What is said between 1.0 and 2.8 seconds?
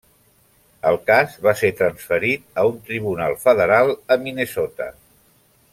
cas va ser transferit a